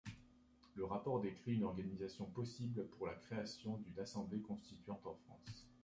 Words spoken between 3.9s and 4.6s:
assemblée